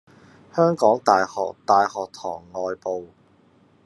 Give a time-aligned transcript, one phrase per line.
[0.51, 3.09] 香港大學大學堂外部